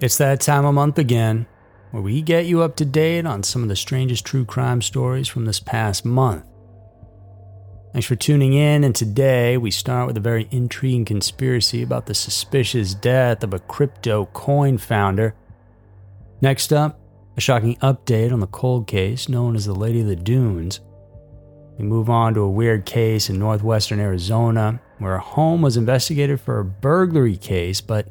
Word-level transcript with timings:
It's 0.00 0.18
that 0.18 0.40
time 0.40 0.64
of 0.64 0.74
month 0.74 0.96
again 0.96 1.46
where 1.90 2.02
we 2.02 2.22
get 2.22 2.46
you 2.46 2.62
up 2.62 2.76
to 2.76 2.84
date 2.84 3.26
on 3.26 3.42
some 3.42 3.64
of 3.64 3.68
the 3.68 3.74
strangest 3.74 4.24
true 4.24 4.44
crime 4.44 4.80
stories 4.80 5.26
from 5.26 5.44
this 5.44 5.58
past 5.58 6.04
month. 6.04 6.44
Thanks 7.92 8.06
for 8.06 8.14
tuning 8.14 8.52
in, 8.52 8.84
and 8.84 8.94
today 8.94 9.56
we 9.56 9.72
start 9.72 10.06
with 10.06 10.16
a 10.16 10.20
very 10.20 10.46
intriguing 10.52 11.04
conspiracy 11.04 11.82
about 11.82 12.06
the 12.06 12.14
suspicious 12.14 12.94
death 12.94 13.42
of 13.42 13.54
a 13.54 13.58
crypto 13.58 14.26
coin 14.26 14.78
founder. 14.78 15.34
Next 16.40 16.72
up, 16.72 17.00
a 17.36 17.40
shocking 17.40 17.74
update 17.76 18.32
on 18.32 18.38
the 18.38 18.46
cold 18.46 18.86
case 18.86 19.28
known 19.28 19.56
as 19.56 19.66
the 19.66 19.74
Lady 19.74 20.02
of 20.02 20.06
the 20.06 20.14
Dunes. 20.14 20.78
We 21.76 21.84
move 21.84 22.08
on 22.08 22.34
to 22.34 22.40
a 22.40 22.50
weird 22.50 22.84
case 22.84 23.30
in 23.30 23.38
northwestern 23.40 23.98
Arizona 23.98 24.80
where 24.98 25.16
a 25.16 25.20
home 25.20 25.60
was 25.62 25.76
investigated 25.76 26.40
for 26.40 26.60
a 26.60 26.64
burglary 26.64 27.36
case, 27.36 27.80
but 27.80 28.08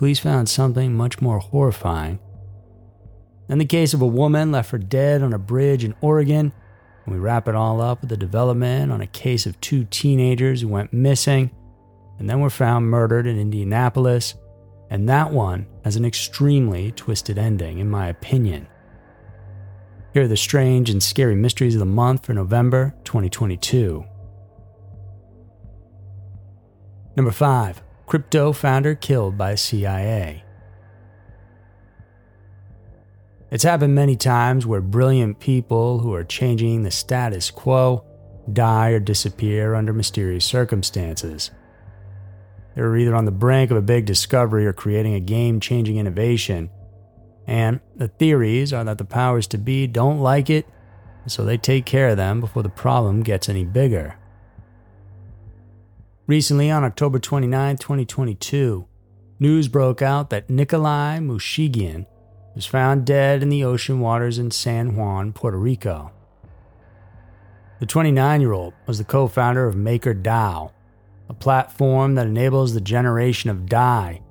police 0.00 0.18
found 0.18 0.48
something 0.48 0.94
much 0.94 1.20
more 1.20 1.38
horrifying. 1.38 2.18
Then 3.48 3.58
the 3.58 3.66
case 3.66 3.92
of 3.92 4.00
a 4.00 4.06
woman 4.06 4.50
left 4.50 4.70
for 4.70 4.78
dead 4.78 5.22
on 5.22 5.34
a 5.34 5.38
bridge 5.38 5.84
in 5.84 5.94
Oregon. 6.00 6.54
And 7.04 7.14
we 7.14 7.20
wrap 7.20 7.46
it 7.46 7.54
all 7.54 7.82
up 7.82 8.00
with 8.00 8.10
a 8.10 8.16
development 8.16 8.92
on 8.92 9.02
a 9.02 9.06
case 9.06 9.44
of 9.44 9.60
two 9.60 9.84
teenagers 9.84 10.62
who 10.62 10.68
went 10.68 10.94
missing 10.94 11.50
and 12.18 12.30
then 12.30 12.40
were 12.40 12.48
found 12.48 12.86
murdered 12.86 13.26
in 13.26 13.38
Indianapolis. 13.38 14.36
And 14.88 15.06
that 15.10 15.32
one 15.32 15.66
has 15.84 15.96
an 15.96 16.06
extremely 16.06 16.92
twisted 16.92 17.36
ending, 17.36 17.78
in 17.78 17.90
my 17.90 18.08
opinion. 18.08 18.68
Here 20.14 20.22
are 20.22 20.28
the 20.28 20.34
strange 20.34 20.88
and 20.88 21.02
scary 21.02 21.36
mysteries 21.36 21.74
of 21.74 21.80
the 21.80 21.84
month 21.84 22.24
for 22.24 22.32
November 22.32 22.94
2022. 23.04 24.02
Number 27.16 27.32
5 27.32 27.82
Crypto 28.10 28.52
founder 28.52 28.96
killed 28.96 29.38
by 29.38 29.54
CIA. 29.54 30.42
It's 33.52 33.62
happened 33.62 33.94
many 33.94 34.16
times 34.16 34.66
where 34.66 34.80
brilliant 34.80 35.38
people 35.38 36.00
who 36.00 36.12
are 36.14 36.24
changing 36.24 36.82
the 36.82 36.90
status 36.90 37.52
quo 37.52 38.04
die 38.52 38.88
or 38.88 38.98
disappear 38.98 39.76
under 39.76 39.92
mysterious 39.92 40.44
circumstances. 40.44 41.52
They're 42.74 42.96
either 42.96 43.14
on 43.14 43.26
the 43.26 43.30
brink 43.30 43.70
of 43.70 43.76
a 43.76 43.80
big 43.80 44.06
discovery 44.06 44.66
or 44.66 44.72
creating 44.72 45.14
a 45.14 45.20
game 45.20 45.60
changing 45.60 45.96
innovation. 45.96 46.68
And 47.46 47.78
the 47.94 48.08
theories 48.08 48.72
are 48.72 48.82
that 48.82 48.98
the 48.98 49.04
powers 49.04 49.46
to 49.46 49.56
be 49.56 49.86
don't 49.86 50.18
like 50.18 50.50
it, 50.50 50.66
so 51.28 51.44
they 51.44 51.58
take 51.58 51.86
care 51.86 52.08
of 52.08 52.16
them 52.16 52.40
before 52.40 52.64
the 52.64 52.70
problem 52.70 53.22
gets 53.22 53.48
any 53.48 53.64
bigger. 53.64 54.16
Recently, 56.30 56.70
on 56.70 56.84
October 56.84 57.18
29, 57.18 57.76
2022, 57.78 58.86
news 59.40 59.66
broke 59.66 60.00
out 60.00 60.30
that 60.30 60.48
Nikolai 60.48 61.18
Mushegian 61.18 62.06
was 62.54 62.66
found 62.66 63.04
dead 63.04 63.42
in 63.42 63.48
the 63.48 63.64
ocean 63.64 63.98
waters 63.98 64.38
in 64.38 64.52
San 64.52 64.94
Juan, 64.94 65.32
Puerto 65.32 65.58
Rico. 65.58 66.12
The 67.80 67.86
29 67.86 68.40
year 68.40 68.52
old 68.52 68.74
was 68.86 68.98
the 68.98 69.04
co 69.04 69.26
founder 69.26 69.66
of 69.66 69.74
MakerDAO, 69.74 70.70
a 71.28 71.34
platform 71.34 72.14
that 72.14 72.28
enables 72.28 72.74
the 72.74 72.80
generation 72.80 73.50
of 73.50 73.66
DAI, 73.66 74.22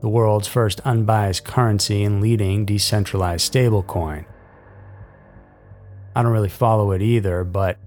the 0.00 0.08
world's 0.08 0.48
first 0.48 0.80
unbiased 0.80 1.44
currency 1.44 2.02
and 2.02 2.20
leading 2.20 2.64
decentralized 2.64 3.52
stablecoin. 3.52 4.24
I 6.16 6.24
don't 6.24 6.32
really 6.32 6.48
follow 6.48 6.90
it 6.90 7.02
either, 7.02 7.44
but 7.44 7.78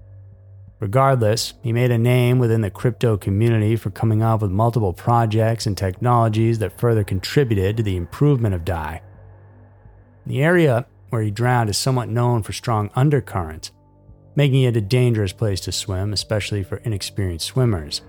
Regardless, 0.80 1.52
he 1.62 1.74
made 1.74 1.90
a 1.90 1.98
name 1.98 2.38
within 2.38 2.62
the 2.62 2.70
crypto 2.70 3.18
community 3.18 3.76
for 3.76 3.90
coming 3.90 4.22
up 4.22 4.40
with 4.40 4.50
multiple 4.50 4.94
projects 4.94 5.66
and 5.66 5.76
technologies 5.76 6.58
that 6.58 6.80
further 6.80 7.04
contributed 7.04 7.76
to 7.76 7.82
the 7.82 7.96
improvement 7.96 8.54
of 8.54 8.64
DAI. 8.64 9.02
The 10.26 10.42
area 10.42 10.86
where 11.10 11.20
he 11.20 11.30
drowned 11.30 11.68
is 11.68 11.76
somewhat 11.76 12.08
known 12.08 12.42
for 12.42 12.52
strong 12.52 12.90
undercurrents, 12.94 13.72
making 14.34 14.62
it 14.62 14.76
a 14.76 14.80
dangerous 14.80 15.34
place 15.34 15.60
to 15.62 15.72
swim, 15.72 16.14
especially 16.14 16.62
for 16.62 16.78
inexperienced 16.78 17.46
swimmers. 17.46 18.00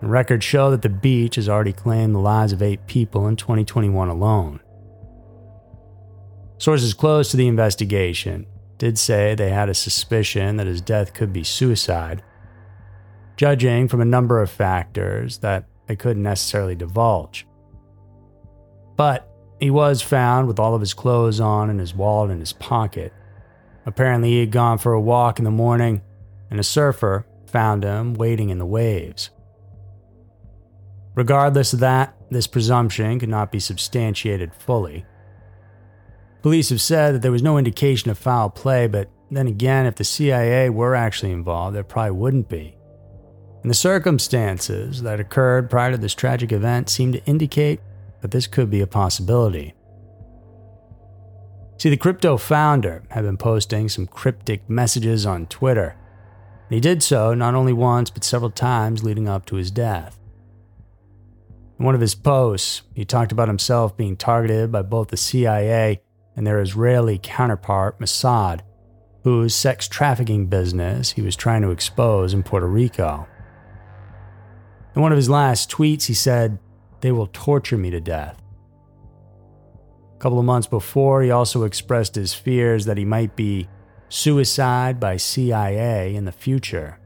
And 0.00 0.10
records 0.10 0.44
show 0.44 0.72
that 0.72 0.82
the 0.82 0.88
beach 0.88 1.36
has 1.36 1.48
already 1.48 1.72
claimed 1.72 2.16
the 2.16 2.20
lives 2.20 2.52
of 2.52 2.62
eight 2.62 2.86
people 2.88 3.28
in 3.28 3.36
2021 3.36 4.08
alone. 4.08 4.60
Sources 6.58 6.94
close 6.94 7.30
to 7.30 7.36
the 7.36 7.46
investigation 7.46 8.46
did 8.78 8.98
say 8.98 9.34
they 9.34 9.50
had 9.50 9.68
a 9.68 9.74
suspicion 9.74 10.56
that 10.56 10.66
his 10.66 10.80
death 10.80 11.14
could 11.14 11.32
be 11.32 11.44
suicide, 11.44 12.22
judging 13.36 13.88
from 13.88 14.00
a 14.00 14.06
number 14.06 14.40
of 14.40 14.50
factors 14.50 15.38
that 15.38 15.64
they 15.86 15.96
couldn't 15.96 16.22
necessarily 16.22 16.74
divulge. 16.74 17.46
But 18.96 19.30
he 19.60 19.70
was 19.70 20.02
found 20.02 20.48
with 20.48 20.58
all 20.58 20.74
of 20.74 20.80
his 20.80 20.94
clothes 20.94 21.40
on 21.40 21.70
and 21.70 21.80
his 21.80 21.94
wallet 21.94 22.30
in 22.30 22.40
his 22.40 22.52
pocket. 22.52 23.12
Apparently, 23.86 24.30
he 24.30 24.40
had 24.40 24.50
gone 24.50 24.78
for 24.78 24.92
a 24.92 25.00
walk 25.00 25.38
in 25.38 25.44
the 25.44 25.50
morning, 25.50 26.02
and 26.50 26.60
a 26.60 26.64
surfer 26.64 27.26
found 27.46 27.84
him 27.84 28.14
waiting 28.14 28.50
in 28.50 28.58
the 28.58 28.66
waves. 28.66 29.30
Regardless 31.14 31.72
of 31.72 31.80
that, 31.80 32.14
this 32.30 32.46
presumption 32.46 33.18
could 33.18 33.28
not 33.28 33.50
be 33.50 33.60
substantiated 33.60 34.52
fully. 34.54 35.06
Police 36.42 36.70
have 36.70 36.80
said 36.80 37.14
that 37.14 37.22
there 37.22 37.32
was 37.32 37.42
no 37.42 37.58
indication 37.58 38.10
of 38.10 38.18
foul 38.18 38.50
play, 38.50 38.86
but 38.86 39.10
then 39.30 39.46
again, 39.46 39.86
if 39.86 39.96
the 39.96 40.04
CIA 40.04 40.70
were 40.70 40.94
actually 40.94 41.32
involved, 41.32 41.74
there 41.74 41.82
probably 41.82 42.12
wouldn't 42.12 42.48
be. 42.48 42.76
And 43.62 43.70
the 43.70 43.74
circumstances 43.74 45.02
that 45.02 45.18
occurred 45.18 45.68
prior 45.68 45.90
to 45.90 45.96
this 45.96 46.14
tragic 46.14 46.52
event 46.52 46.88
seem 46.88 47.12
to 47.12 47.24
indicate 47.24 47.80
that 48.20 48.30
this 48.30 48.46
could 48.46 48.70
be 48.70 48.80
a 48.80 48.86
possibility. 48.86 49.74
See, 51.78 51.90
the 51.90 51.96
crypto 51.96 52.36
founder 52.36 53.02
had 53.10 53.24
been 53.24 53.36
posting 53.36 53.88
some 53.88 54.06
cryptic 54.06 54.70
messages 54.70 55.26
on 55.26 55.46
Twitter. 55.46 55.96
And 56.68 56.74
he 56.74 56.80
did 56.80 57.02
so 57.02 57.34
not 57.34 57.54
only 57.54 57.72
once, 57.72 58.08
but 58.08 58.24
several 58.24 58.50
times 58.50 59.04
leading 59.04 59.28
up 59.28 59.46
to 59.46 59.56
his 59.56 59.70
death. 59.70 60.18
In 61.78 61.84
one 61.84 61.94
of 61.94 62.00
his 62.00 62.14
posts, 62.14 62.82
he 62.94 63.04
talked 63.04 63.32
about 63.32 63.48
himself 63.48 63.96
being 63.96 64.16
targeted 64.16 64.72
by 64.72 64.82
both 64.82 65.08
the 65.08 65.16
CIA 65.16 66.00
and 66.36 66.46
their 66.46 66.60
Israeli 66.60 67.18
counterpart, 67.22 67.98
Mossad, 67.98 68.60
whose 69.24 69.54
sex 69.54 69.88
trafficking 69.88 70.46
business 70.46 71.12
he 71.12 71.22
was 71.22 71.34
trying 71.34 71.62
to 71.62 71.70
expose 71.70 72.34
in 72.34 72.42
Puerto 72.42 72.68
Rico. 72.68 73.26
In 74.94 75.02
one 75.02 75.12
of 75.12 75.16
his 75.16 75.30
last 75.30 75.70
tweets, 75.70 76.04
he 76.04 76.14
said, 76.14 76.58
They 77.00 77.10
will 77.10 77.26
torture 77.32 77.76
me 77.76 77.90
to 77.90 78.00
death. 78.00 78.40
A 80.14 80.18
couple 80.18 80.38
of 80.38 80.44
months 80.44 80.68
before, 80.68 81.22
he 81.22 81.30
also 81.30 81.64
expressed 81.64 82.14
his 82.14 82.34
fears 82.34 82.84
that 82.84 82.96
he 82.96 83.04
might 83.04 83.34
be 83.34 83.68
suicide 84.08 85.00
by 85.00 85.16
CIA 85.16 86.14
in 86.14 86.24
the 86.24 86.32
future. 86.32 86.98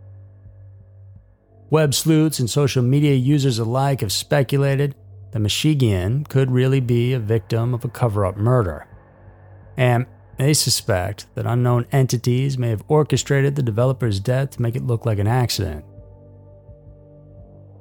Web 1.70 1.94
sleuths 1.94 2.38
and 2.38 2.50
social 2.50 2.82
media 2.82 3.14
users 3.14 3.58
alike 3.58 4.00
have 4.00 4.12
speculated 4.12 4.94
that 5.30 5.38
Mushegian 5.38 6.28
could 6.28 6.50
really 6.50 6.80
be 6.80 7.12
a 7.12 7.20
victim 7.20 7.72
of 7.72 7.84
a 7.84 7.88
cover 7.88 8.26
up 8.26 8.36
murder 8.36 8.86
and 9.80 10.04
they 10.36 10.52
suspect 10.52 11.26
that 11.34 11.46
unknown 11.46 11.86
entities 11.90 12.58
may 12.58 12.68
have 12.68 12.84
orchestrated 12.86 13.56
the 13.56 13.62
developer's 13.62 14.20
death 14.20 14.50
to 14.50 14.62
make 14.62 14.76
it 14.76 14.86
look 14.86 15.06
like 15.06 15.18
an 15.18 15.26
accident. 15.26 15.86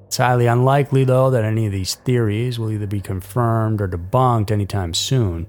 It's 0.08 0.16
highly 0.16 0.48
unlikely, 0.48 1.04
though, 1.04 1.30
that 1.30 1.44
any 1.44 1.66
of 1.66 1.74
these 1.74 1.96
theories 1.96 2.58
will 2.58 2.72
either 2.72 2.88
be 2.88 3.02
confirmed 3.02 3.82
or 3.82 3.88
debunked 3.90 4.50
anytime 4.50 4.94
soon. 4.94 5.46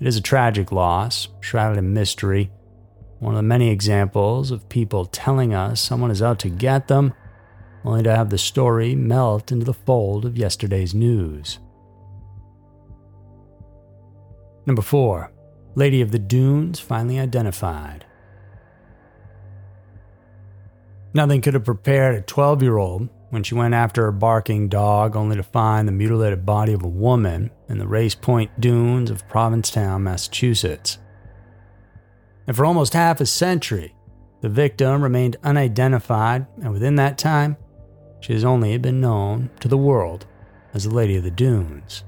It 0.00 0.08
is 0.08 0.16
a 0.16 0.20
tragic 0.20 0.72
loss, 0.72 1.28
shrouded 1.40 1.78
in 1.78 1.94
mystery, 1.94 2.50
one 3.20 3.34
of 3.34 3.38
the 3.38 3.42
many 3.44 3.70
examples 3.70 4.50
of 4.50 4.68
people 4.68 5.06
telling 5.06 5.54
us 5.54 5.80
someone 5.80 6.10
is 6.10 6.20
out 6.20 6.40
to 6.40 6.48
get 6.48 6.88
them, 6.88 7.14
only 7.84 8.02
to 8.02 8.14
have 8.14 8.30
the 8.30 8.38
story 8.38 8.96
melt 8.96 9.52
into 9.52 9.64
the 9.64 9.72
fold 9.72 10.24
of 10.24 10.36
yesterday's 10.36 10.94
news. 10.94 11.60
Number 14.66 14.82
4. 14.82 15.30
Lady 15.74 16.00
of 16.00 16.12
the 16.12 16.18
Dunes 16.18 16.78
finally 16.78 17.18
identified. 17.18 18.04
Nothing 21.12 21.40
could 21.40 21.54
have 21.54 21.64
prepared 21.64 22.14
a 22.14 22.20
12 22.22 22.62
year 22.62 22.76
old 22.76 23.08
when 23.30 23.42
she 23.42 23.54
went 23.54 23.74
after 23.74 24.06
a 24.06 24.12
barking 24.12 24.68
dog 24.68 25.16
only 25.16 25.36
to 25.36 25.42
find 25.42 25.88
the 25.88 25.92
mutilated 25.92 26.46
body 26.46 26.72
of 26.72 26.82
a 26.82 26.88
woman 26.88 27.50
in 27.68 27.78
the 27.78 27.86
Race 27.86 28.14
Point 28.14 28.60
Dunes 28.60 29.10
of 29.10 29.26
Provincetown, 29.28 30.04
Massachusetts. 30.04 30.98
And 32.46 32.56
for 32.56 32.64
almost 32.64 32.92
half 32.92 33.20
a 33.20 33.26
century, 33.26 33.94
the 34.40 34.48
victim 34.48 35.02
remained 35.02 35.36
unidentified, 35.42 36.46
and 36.62 36.72
within 36.72 36.96
that 36.96 37.18
time, 37.18 37.56
she 38.20 38.32
has 38.32 38.44
only 38.44 38.76
been 38.78 39.00
known 39.00 39.50
to 39.60 39.68
the 39.68 39.78
world 39.78 40.26
as 40.72 40.84
the 40.84 40.94
Lady 40.94 41.16
of 41.16 41.24
the 41.24 41.30
Dunes. 41.30 42.04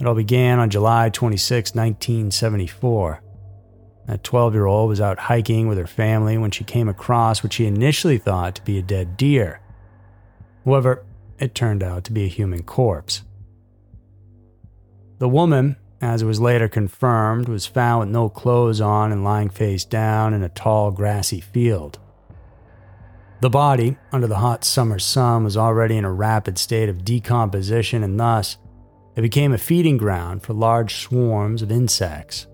It 0.00 0.06
all 0.06 0.14
began 0.14 0.58
on 0.58 0.70
July 0.70 1.10
26, 1.10 1.74
1974. 1.74 3.22
That 4.06 4.24
12 4.24 4.54
year 4.54 4.64
old 4.64 4.88
was 4.88 5.00
out 5.00 5.18
hiking 5.18 5.68
with 5.68 5.76
her 5.76 5.86
family 5.86 6.38
when 6.38 6.50
she 6.50 6.64
came 6.64 6.88
across 6.88 7.42
what 7.42 7.52
she 7.52 7.66
initially 7.66 8.16
thought 8.16 8.54
to 8.54 8.64
be 8.64 8.78
a 8.78 8.82
dead 8.82 9.18
deer. 9.18 9.60
However, 10.64 11.04
it 11.38 11.54
turned 11.54 11.82
out 11.82 12.04
to 12.04 12.12
be 12.12 12.24
a 12.24 12.28
human 12.28 12.62
corpse. 12.62 13.22
The 15.18 15.28
woman, 15.28 15.76
as 16.00 16.22
it 16.22 16.26
was 16.26 16.40
later 16.40 16.66
confirmed, 16.66 17.46
was 17.46 17.66
found 17.66 18.00
with 18.00 18.08
no 18.08 18.30
clothes 18.30 18.80
on 18.80 19.12
and 19.12 19.22
lying 19.22 19.50
face 19.50 19.84
down 19.84 20.32
in 20.32 20.42
a 20.42 20.48
tall, 20.48 20.90
grassy 20.92 21.40
field. 21.40 21.98
The 23.42 23.50
body, 23.50 23.98
under 24.12 24.26
the 24.26 24.38
hot 24.38 24.64
summer 24.64 24.98
sun, 24.98 25.44
was 25.44 25.58
already 25.58 25.98
in 25.98 26.06
a 26.06 26.12
rapid 26.12 26.56
state 26.56 26.88
of 26.88 27.04
decomposition, 27.04 28.02
and 28.02 28.18
thus 28.18 28.56
it 29.16 29.22
became 29.22 29.52
a 29.52 29.58
feeding 29.58 29.96
ground 29.96 30.42
for 30.42 30.52
large 30.52 30.96
swarms 30.96 31.62
of 31.62 31.72
insects. 31.72 32.46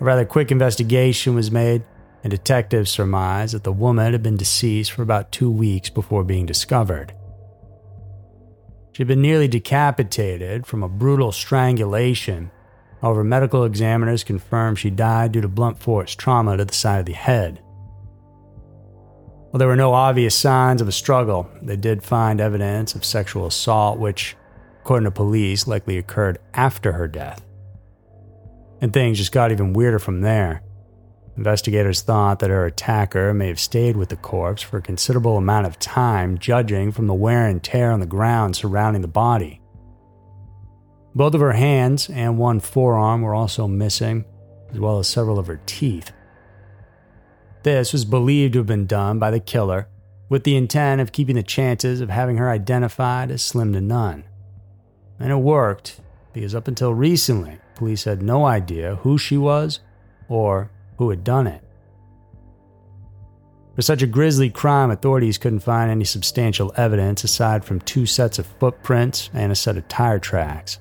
A 0.00 0.04
rather 0.04 0.24
quick 0.24 0.50
investigation 0.50 1.34
was 1.34 1.50
made, 1.50 1.84
and 2.24 2.30
detectives 2.30 2.90
surmised 2.90 3.54
that 3.54 3.64
the 3.64 3.72
woman 3.72 4.12
had 4.12 4.22
been 4.22 4.36
deceased 4.36 4.92
for 4.92 5.02
about 5.02 5.32
two 5.32 5.50
weeks 5.50 5.90
before 5.90 6.24
being 6.24 6.46
discovered. 6.46 7.14
She 8.92 9.00
had 9.00 9.08
been 9.08 9.22
nearly 9.22 9.48
decapitated 9.48 10.66
from 10.66 10.82
a 10.82 10.88
brutal 10.88 11.32
strangulation. 11.32 12.50
However, 13.00 13.24
medical 13.24 13.64
examiners 13.64 14.22
confirmed 14.22 14.78
she 14.78 14.90
died 14.90 15.32
due 15.32 15.40
to 15.40 15.48
blunt 15.48 15.78
force 15.78 16.14
trauma 16.14 16.56
to 16.56 16.64
the 16.64 16.74
side 16.74 17.00
of 17.00 17.06
the 17.06 17.12
head. 17.12 17.60
While 19.50 19.58
there 19.58 19.68
were 19.68 19.76
no 19.76 19.92
obvious 19.92 20.34
signs 20.34 20.80
of 20.80 20.88
a 20.88 20.92
struggle, 20.92 21.50
they 21.60 21.76
did 21.76 22.02
find 22.02 22.40
evidence 22.40 22.94
of 22.94 23.04
sexual 23.04 23.46
assault, 23.46 23.98
which, 23.98 24.36
according 24.82 25.04
to 25.04 25.12
police, 25.12 25.68
likely 25.68 25.96
occurred 25.96 26.38
after 26.54 26.92
her 26.92 27.06
death. 27.06 27.44
And 28.80 28.92
things 28.92 29.18
just 29.18 29.30
got 29.30 29.52
even 29.52 29.72
weirder 29.72 30.00
from 30.00 30.22
there. 30.22 30.62
Investigators 31.36 32.02
thought 32.02 32.40
that 32.40 32.50
her 32.50 32.66
attacker 32.66 33.32
may 33.32 33.46
have 33.46 33.60
stayed 33.60 33.96
with 33.96 34.08
the 34.08 34.16
corpse 34.16 34.60
for 34.60 34.78
a 34.78 34.82
considerable 34.82 35.36
amount 35.36 35.68
of 35.68 35.78
time, 35.78 36.36
judging 36.36 36.90
from 36.90 37.06
the 37.06 37.14
wear 37.14 37.46
and 37.46 37.62
tear 37.62 37.92
on 37.92 38.00
the 38.00 38.06
ground 38.06 38.56
surrounding 38.56 39.02
the 39.02 39.08
body. 39.08 39.60
Both 41.14 41.34
of 41.34 41.40
her 41.40 41.52
hands 41.52 42.10
and 42.10 42.36
one 42.36 42.58
forearm 42.58 43.22
were 43.22 43.34
also 43.34 43.68
missing, 43.68 44.24
as 44.72 44.80
well 44.80 44.98
as 44.98 45.06
several 45.06 45.38
of 45.38 45.46
her 45.46 45.60
teeth. 45.64 46.10
This 47.62 47.92
was 47.92 48.04
believed 48.04 48.54
to 48.54 48.58
have 48.58 48.66
been 48.66 48.86
done 48.86 49.20
by 49.20 49.30
the 49.30 49.38
killer 49.38 49.88
with 50.28 50.42
the 50.42 50.56
intent 50.56 51.00
of 51.00 51.12
keeping 51.12 51.36
the 51.36 51.42
chances 51.44 52.00
of 52.00 52.10
having 52.10 52.38
her 52.38 52.50
identified 52.50 53.30
as 53.30 53.42
slim 53.42 53.72
to 53.74 53.80
none. 53.80 54.24
And 55.22 55.30
it 55.30 55.36
worked, 55.36 56.00
because 56.32 56.52
up 56.52 56.66
until 56.66 56.92
recently, 56.92 57.58
police 57.76 58.02
had 58.02 58.22
no 58.22 58.44
idea 58.44 58.96
who 58.96 59.16
she 59.16 59.38
was 59.38 59.78
or 60.28 60.68
who 60.98 61.10
had 61.10 61.22
done 61.22 61.46
it. 61.46 61.62
For 63.76 63.82
such 63.82 64.02
a 64.02 64.08
grisly 64.08 64.50
crime, 64.50 64.90
authorities 64.90 65.38
couldn't 65.38 65.60
find 65.60 65.92
any 65.92 66.04
substantial 66.04 66.72
evidence 66.76 67.22
aside 67.22 67.64
from 67.64 67.80
two 67.80 68.04
sets 68.04 68.40
of 68.40 68.46
footprints 68.58 69.30
and 69.32 69.52
a 69.52 69.54
set 69.54 69.76
of 69.76 69.86
tire 69.86 70.18
tracks. 70.18 70.80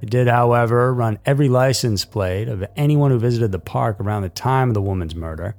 They 0.00 0.08
did, 0.08 0.26
however, 0.26 0.92
run 0.92 1.20
every 1.24 1.48
license 1.48 2.04
plate 2.04 2.48
of 2.48 2.66
anyone 2.74 3.12
who 3.12 3.18
visited 3.20 3.52
the 3.52 3.60
park 3.60 4.00
around 4.00 4.22
the 4.22 4.28
time 4.28 4.70
of 4.70 4.74
the 4.74 4.82
woman's 4.82 5.14
murder. 5.14 5.54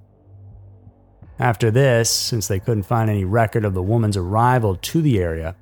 After 1.40 1.72
this, 1.72 2.10
since 2.10 2.50
they 2.50 2.60
couldn't 2.60 2.84
find 2.84 3.10
any 3.10 3.24
record 3.24 3.64
of 3.64 3.74
the 3.74 3.82
woman's 3.82 4.18
arrival 4.18 4.76
to 4.76 5.02
the 5.02 5.20
area, 5.20 5.56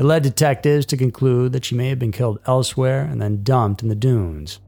it 0.00 0.04
led 0.04 0.22
detectives 0.22 0.86
to 0.86 0.96
conclude 0.96 1.52
that 1.52 1.66
she 1.66 1.74
may 1.74 1.90
have 1.90 1.98
been 1.98 2.10
killed 2.10 2.38
elsewhere 2.46 3.02
and 3.02 3.20
then 3.20 3.42
dumped 3.42 3.82
in 3.82 3.90
the 3.90 3.94
dunes. 3.94 4.58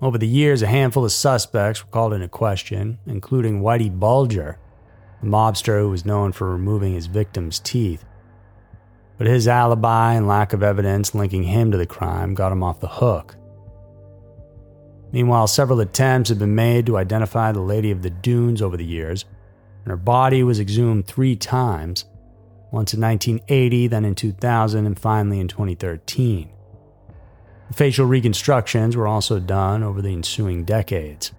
Over 0.00 0.16
the 0.16 0.28
years, 0.28 0.62
a 0.62 0.68
handful 0.68 1.04
of 1.04 1.10
suspects 1.10 1.84
were 1.84 1.90
called 1.90 2.12
into 2.12 2.28
question, 2.28 3.00
including 3.04 3.60
Whitey 3.60 3.90
Bulger, 3.90 4.60
a 5.20 5.26
mobster 5.26 5.80
who 5.80 5.90
was 5.90 6.06
known 6.06 6.30
for 6.30 6.52
removing 6.52 6.94
his 6.94 7.06
victims' 7.06 7.58
teeth. 7.58 8.04
But 9.18 9.26
his 9.26 9.48
alibi 9.48 10.14
and 10.14 10.28
lack 10.28 10.52
of 10.52 10.62
evidence 10.62 11.12
linking 11.12 11.42
him 11.42 11.72
to 11.72 11.76
the 11.76 11.84
crime 11.84 12.34
got 12.34 12.52
him 12.52 12.62
off 12.62 12.78
the 12.78 12.86
hook. 12.86 13.34
Meanwhile, 15.10 15.48
several 15.48 15.80
attempts 15.80 16.28
had 16.28 16.38
been 16.38 16.54
made 16.54 16.86
to 16.86 16.96
identify 16.96 17.50
the 17.50 17.60
Lady 17.60 17.90
of 17.90 18.02
the 18.02 18.10
Dunes 18.10 18.62
over 18.62 18.76
the 18.76 18.84
years, 18.84 19.24
and 19.84 19.90
her 19.90 19.96
body 19.96 20.44
was 20.44 20.60
exhumed 20.60 21.08
three 21.08 21.34
times 21.34 22.04
once 22.72 22.94
in 22.94 23.00
1980, 23.00 23.86
then 23.86 24.04
in 24.04 24.14
2000, 24.14 24.86
and 24.86 24.98
finally 24.98 25.38
in 25.38 25.46
2013. 25.46 26.50
Facial 27.72 28.06
reconstructions 28.06 28.96
were 28.96 29.06
also 29.06 29.38
done 29.38 29.82
over 29.82 30.02
the 30.02 30.12
ensuing 30.12 30.64
decades. 30.64 31.32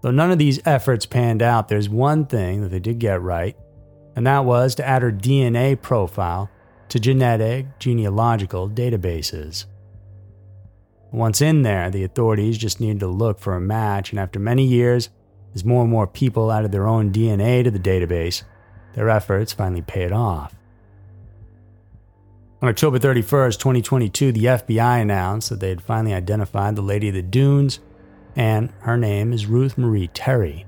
Though 0.00 0.10
none 0.10 0.30
of 0.30 0.38
these 0.38 0.60
efforts 0.66 1.04
panned 1.04 1.42
out, 1.42 1.68
there's 1.68 1.88
one 1.88 2.26
thing 2.26 2.62
that 2.62 2.68
they 2.68 2.78
did 2.78 2.98
get 2.98 3.20
right, 3.20 3.56
and 4.14 4.26
that 4.26 4.44
was 4.44 4.74
to 4.76 4.86
add 4.86 5.02
her 5.02 5.12
DNA 5.12 5.80
profile 5.80 6.50
to 6.88 7.00
genetic 7.00 7.78
genealogical 7.78 8.68
databases. 8.68 9.64
Once 11.10 11.40
in 11.40 11.62
there, 11.62 11.90
the 11.90 12.04
authorities 12.04 12.58
just 12.58 12.80
needed 12.80 13.00
to 13.00 13.06
look 13.06 13.38
for 13.40 13.54
a 13.56 13.60
match, 13.60 14.10
and 14.10 14.20
after 14.20 14.38
many 14.38 14.64
years, 14.64 15.10
as 15.54 15.64
more 15.64 15.82
and 15.82 15.90
more 15.90 16.06
people 16.06 16.52
added 16.52 16.70
their 16.72 16.86
own 16.86 17.12
DNA 17.12 17.64
to 17.64 17.70
the 17.70 17.78
database, 17.78 18.42
their 18.94 19.08
efforts 19.08 19.52
finally 19.52 19.82
paid 19.82 20.12
off. 20.12 20.54
On 22.62 22.68
October 22.68 22.98
31st, 22.98 23.58
2022, 23.58 24.32
the 24.32 24.44
FBI 24.44 25.02
announced 25.02 25.50
that 25.50 25.60
they 25.60 25.68
had 25.68 25.82
finally 25.82 26.14
identified 26.14 26.76
the 26.76 26.82
Lady 26.82 27.08
of 27.08 27.14
the 27.14 27.22
Dunes, 27.22 27.80
and 28.36 28.72
her 28.80 28.96
name 28.96 29.32
is 29.32 29.46
Ruth 29.46 29.76
Marie 29.76 30.08
Terry. 30.08 30.64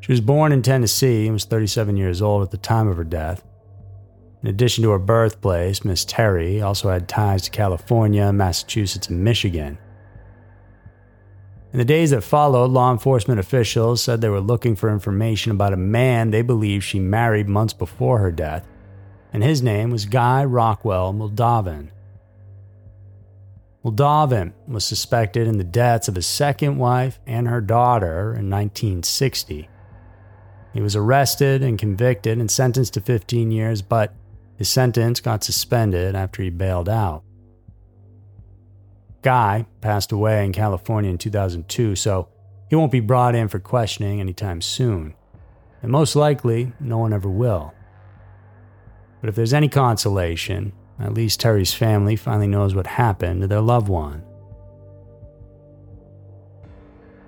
She 0.00 0.12
was 0.12 0.20
born 0.20 0.52
in 0.52 0.62
Tennessee 0.62 1.26
and 1.26 1.32
was 1.32 1.44
37 1.44 1.96
years 1.96 2.22
old 2.22 2.42
at 2.42 2.50
the 2.50 2.56
time 2.56 2.86
of 2.86 2.96
her 2.96 3.04
death. 3.04 3.42
In 4.42 4.48
addition 4.48 4.84
to 4.84 4.90
her 4.90 4.98
birthplace, 4.98 5.84
Miss 5.84 6.04
Terry 6.04 6.62
also 6.62 6.90
had 6.90 7.08
ties 7.08 7.42
to 7.42 7.50
California, 7.50 8.32
Massachusetts, 8.32 9.08
and 9.08 9.24
Michigan. 9.24 9.76
In 11.72 11.78
the 11.78 11.84
days 11.84 12.10
that 12.10 12.22
followed, 12.22 12.70
law 12.70 12.90
enforcement 12.90 13.38
officials 13.40 14.02
said 14.02 14.20
they 14.20 14.28
were 14.28 14.40
looking 14.40 14.74
for 14.74 14.90
information 14.90 15.52
about 15.52 15.72
a 15.72 15.76
man 15.76 16.30
they 16.30 16.42
believed 16.42 16.84
she 16.84 16.98
married 16.98 17.48
months 17.48 17.74
before 17.74 18.18
her 18.18 18.32
death 18.32 18.66
and 19.32 19.42
his 19.42 19.62
name 19.62 19.90
was 19.90 20.06
Guy 20.06 20.44
Rockwell 20.44 21.12
Muldavin. 21.12 21.90
Muldavin 23.84 24.52
was 24.66 24.84
suspected 24.84 25.46
in 25.46 25.58
the 25.58 25.64
deaths 25.64 26.08
of 26.08 26.14
his 26.14 26.26
second 26.26 26.78
wife 26.78 27.20
and 27.26 27.46
her 27.46 27.60
daughter 27.60 28.30
in 28.30 28.50
1960. 28.50 29.68
He 30.74 30.80
was 30.80 30.96
arrested 30.96 31.62
and 31.62 31.78
convicted 31.78 32.38
and 32.38 32.50
sentenced 32.50 32.94
to 32.94 33.00
15 33.00 33.50
years, 33.50 33.82
but 33.82 34.14
his 34.56 34.68
sentence 34.68 35.20
got 35.20 35.44
suspended 35.44 36.14
after 36.14 36.42
he 36.42 36.50
bailed 36.50 36.88
out. 36.88 37.22
Guy 39.22 39.66
passed 39.80 40.12
away 40.12 40.44
in 40.44 40.52
California 40.52 41.10
in 41.10 41.18
2002, 41.18 41.96
so 41.96 42.28
he 42.70 42.76
won't 42.76 42.92
be 42.92 43.00
brought 43.00 43.34
in 43.34 43.48
for 43.48 43.58
questioning 43.58 44.20
anytime 44.20 44.60
soon. 44.60 45.14
And 45.82 45.90
most 45.90 46.16
likely, 46.16 46.72
no 46.80 46.98
one 46.98 47.12
ever 47.12 47.28
will. 47.28 47.74
But 49.20 49.28
if 49.28 49.34
there's 49.34 49.54
any 49.54 49.68
consolation, 49.68 50.72
at 51.00 51.14
least 51.14 51.40
Terry's 51.40 51.74
family 51.74 52.16
finally 52.16 52.46
knows 52.46 52.74
what 52.74 52.86
happened 52.86 53.40
to 53.40 53.46
their 53.46 53.60
loved 53.60 53.88
one. 53.88 54.22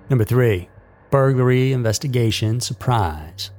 Number 0.09 0.25
three, 0.25 0.69
burglary 1.09 1.71
investigation 1.71 2.59
surprise. 2.59 3.51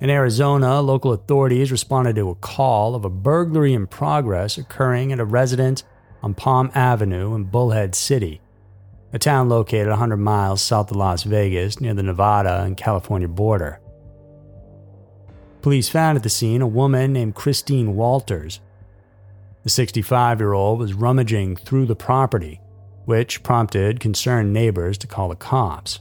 In 0.00 0.10
Arizona, 0.10 0.80
local 0.80 1.12
authorities 1.12 1.70
responded 1.70 2.16
to 2.16 2.28
a 2.28 2.34
call 2.34 2.94
of 2.94 3.04
a 3.04 3.10
burglary 3.10 3.72
in 3.72 3.86
progress 3.86 4.58
occurring 4.58 5.12
at 5.12 5.20
a 5.20 5.24
residence 5.24 5.84
on 6.22 6.34
Palm 6.34 6.70
Avenue 6.74 7.34
in 7.34 7.44
Bullhead 7.44 7.94
City, 7.94 8.40
a 9.12 9.18
town 9.18 9.48
located 9.48 9.88
100 9.88 10.16
miles 10.16 10.62
south 10.62 10.90
of 10.90 10.96
Las 10.96 11.22
Vegas 11.22 11.80
near 11.80 11.94
the 11.94 12.02
Nevada 12.02 12.62
and 12.62 12.76
California 12.76 13.28
border. 13.28 13.80
Police 15.62 15.88
found 15.88 16.16
at 16.16 16.22
the 16.22 16.28
scene 16.28 16.60
a 16.60 16.66
woman 16.66 17.12
named 17.12 17.34
Christine 17.34 17.94
Walters. 17.94 18.60
The 19.62 19.70
65 19.70 20.40
year 20.40 20.52
old 20.52 20.80
was 20.80 20.92
rummaging 20.92 21.56
through 21.56 21.86
the 21.86 21.96
property, 21.96 22.60
which 23.04 23.42
prompted 23.42 24.00
concerned 24.00 24.52
neighbors 24.52 24.98
to 24.98 25.06
call 25.06 25.28
the 25.28 25.36
cops. 25.36 26.00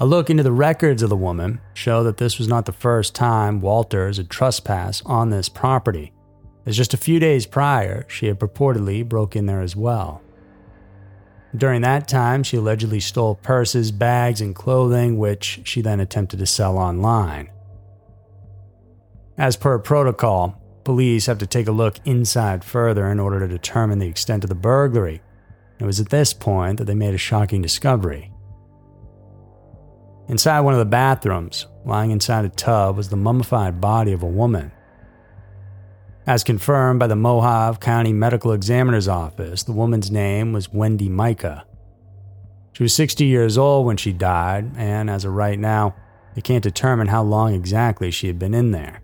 A 0.00 0.06
look 0.06 0.28
into 0.28 0.42
the 0.42 0.52
records 0.52 1.02
of 1.02 1.08
the 1.08 1.16
woman 1.16 1.60
showed 1.72 2.04
that 2.04 2.16
this 2.16 2.38
was 2.38 2.48
not 2.48 2.66
the 2.66 2.72
first 2.72 3.14
time 3.14 3.60
Walters 3.60 4.16
had 4.16 4.28
trespassed 4.28 5.02
on 5.06 5.30
this 5.30 5.48
property, 5.48 6.12
as 6.66 6.76
just 6.76 6.94
a 6.94 6.98
few 6.98 7.20
days 7.20 7.46
prior, 7.46 8.06
she 8.08 8.26
had 8.26 8.40
purportedly 8.40 9.06
broke 9.06 9.36
in 9.36 9.46
there 9.46 9.60
as 9.60 9.76
well. 9.76 10.22
During 11.54 11.82
that 11.82 12.08
time, 12.08 12.42
she 12.42 12.56
allegedly 12.56 13.00
stole 13.00 13.36
purses, 13.36 13.92
bags, 13.92 14.40
and 14.40 14.54
clothing, 14.54 15.18
which 15.18 15.60
she 15.64 15.82
then 15.82 16.00
attempted 16.00 16.38
to 16.38 16.46
sell 16.46 16.78
online. 16.78 17.50
As 19.36 19.56
per 19.56 19.78
protocol, 19.78 20.60
police 20.84 21.26
have 21.26 21.38
to 21.38 21.46
take 21.46 21.68
a 21.68 21.72
look 21.72 21.98
inside 22.04 22.64
further 22.64 23.08
in 23.08 23.20
order 23.20 23.40
to 23.40 23.48
determine 23.48 23.98
the 23.98 24.08
extent 24.08 24.42
of 24.42 24.48
the 24.48 24.54
burglary. 24.54 25.22
It 25.78 25.84
was 25.84 26.00
at 26.00 26.08
this 26.08 26.32
point 26.32 26.78
that 26.78 26.84
they 26.84 26.94
made 26.94 27.14
a 27.14 27.18
shocking 27.18 27.62
discovery. 27.62 28.32
Inside 30.28 30.60
one 30.60 30.72
of 30.72 30.78
the 30.78 30.86
bathrooms, 30.86 31.66
lying 31.84 32.10
inside 32.10 32.44
a 32.44 32.48
tub, 32.48 32.96
was 32.96 33.10
the 33.10 33.16
mummified 33.16 33.80
body 33.80 34.12
of 34.12 34.22
a 34.22 34.26
woman. 34.26 34.72
As 36.26 36.42
confirmed 36.42 36.98
by 36.98 37.06
the 37.06 37.14
Mohave 37.14 37.80
County 37.80 38.14
Medical 38.14 38.52
Examiner's 38.52 39.08
Office, 39.08 39.62
the 39.62 39.72
woman's 39.72 40.10
name 40.10 40.54
was 40.54 40.72
Wendy 40.72 41.10
Micah. 41.10 41.66
She 42.72 42.82
was 42.82 42.94
60 42.94 43.26
years 43.26 43.58
old 43.58 43.84
when 43.84 43.98
she 43.98 44.12
died, 44.12 44.72
and 44.76 45.10
as 45.10 45.26
of 45.26 45.34
right 45.34 45.58
now, 45.58 45.94
they 46.34 46.40
can't 46.40 46.62
determine 46.62 47.08
how 47.08 47.22
long 47.22 47.52
exactly 47.52 48.10
she 48.10 48.26
had 48.26 48.38
been 48.38 48.54
in 48.54 48.70
there. 48.70 49.02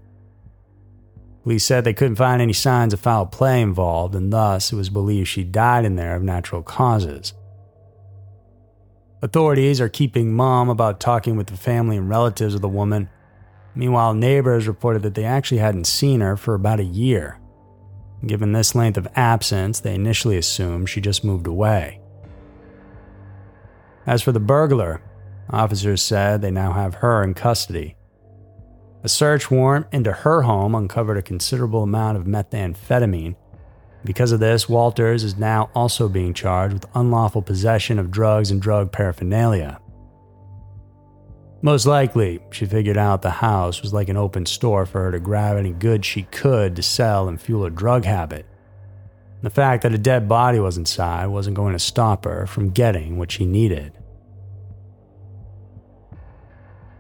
Police 1.43 1.65
said 1.65 1.85
they 1.85 1.93
couldn't 1.93 2.17
find 2.17 2.41
any 2.41 2.53
signs 2.55 2.95
of 2.95 3.01
foul 3.01 3.27
play 3.27 3.61
involved, 3.61 4.15
and 4.15 4.33
thus 4.33 4.73
it 4.73 4.77
was 4.77 4.89
believed 4.89 5.29
she 5.29 5.45
died 5.45 5.85
in 5.85 5.97
there 5.97 6.17
of 6.17 6.23
natural 6.23 6.63
causes. 6.63 7.35
Authorities 9.23 9.83
are 9.83 9.89
keeping 9.91 10.33
mum 10.33 10.71
about 10.71 10.99
talking 10.99 11.37
with 11.37 11.49
the 11.49 11.57
family 11.57 11.99
and 11.99 12.09
relatives 12.09 12.55
of 12.55 12.63
the 12.63 12.69
woman. 12.69 13.11
Meanwhile, 13.75 14.15
neighbors 14.15 14.67
reported 14.67 15.03
that 15.03 15.15
they 15.15 15.25
actually 15.25 15.59
hadn't 15.59 15.87
seen 15.87 16.21
her 16.21 16.39
for 16.39 16.55
about 16.55 16.81
a 16.81 16.85
year. 16.85 17.39
Given 18.27 18.53
this 18.53 18.75
length 18.75 18.97
of 18.97 19.09
absence, 19.17 19.81
they 19.81 19.95
initially 19.95 20.39
assumed 20.39 20.89
she 20.89 21.03
just 21.03 21.23
moved 21.23 21.47
away. 21.47 22.01
As 24.07 24.23
for 24.23 24.33
the 24.33 24.41
burglar, 24.41 25.03
officers 25.51 26.01
said 26.01 26.41
they 26.41 26.51
now 26.51 26.73
have 26.73 26.95
her 26.97 27.23
in 27.23 27.35
custody. 27.35 27.97
A 29.05 29.09
search 29.09 29.51
warrant 29.51 29.87
into 29.93 30.13
her 30.13 30.43
home 30.43 30.75
uncovered 30.75 31.19
a 31.19 31.23
considerable 31.23 31.83
amount 31.83 32.17
of 32.17 32.25
methamphetamine 32.25 33.37
because 34.05 34.33
of 34.33 34.41
this, 34.41 34.69
Walters 34.69 35.25
is 35.25 35.37
now 35.37 35.71
also 35.75 36.09
being 36.09 36.33
charged 36.33 36.73
with 36.73 36.87
unlawful 36.95 37.43
possession 37.43 37.99
of 37.99 38.11
drugs 38.11 38.51
and 38.51 38.61
drug 38.61 38.93
paraphernalia. 38.93 39.81
Most 41.63 41.85
likely, 41.85 42.41
she 42.51 42.65
figured 42.65 42.97
out 42.97 43.21
the 43.21 43.31
house 43.31 43.83
was 43.83 43.93
like 43.93 44.09
an 44.09 44.17
open 44.17 44.47
store 44.47 44.87
for 44.87 45.03
her 45.03 45.13
to 45.13 45.21
grab 45.21 45.59
any 45.59 45.73
goods 45.73 46.07
she 46.07 46.23
could 46.23 46.75
to 46.77 46.83
sell 46.83 47.29
and 47.29 47.41
fuel 47.41 47.65
her 47.65 47.71
drug 47.71 48.07
habit. 48.07 48.47
The 49.43 49.51
fact 49.51 49.83
that 49.83 49.95
a 49.95 49.99
dead 49.99 50.29
body 50.29 50.59
was 50.59 50.79
inside 50.79 51.27
wasn't 51.27 51.57
going 51.57 51.75
to 51.75 51.79
stop 51.79 52.25
her 52.25 52.47
from 52.47 52.71
getting 52.71 53.19
what 53.19 53.31
she 53.31 53.45
needed. 53.45 53.93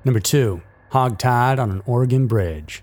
Number 0.04 0.20
two, 0.20 0.60
hogtied 0.92 1.58
on 1.58 1.70
an 1.70 1.82
Oregon 1.86 2.26
bridge. 2.26 2.82